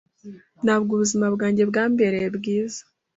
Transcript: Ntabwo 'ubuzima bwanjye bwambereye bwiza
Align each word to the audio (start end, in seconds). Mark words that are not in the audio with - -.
Ntabwo 0.63 0.91
'ubuzima 0.93 1.25
bwanjye 1.35 1.63
bwambereye 1.69 2.27
bwiza 2.37 2.81